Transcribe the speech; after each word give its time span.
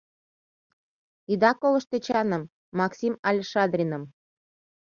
Ида 1.31 1.51
колышт 1.59 1.91
Эчаным, 1.97 2.43
Максим 2.79 3.13
але 3.27 3.41
Шадриным! 3.51 4.03